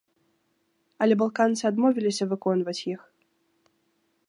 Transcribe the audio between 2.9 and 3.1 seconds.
іх.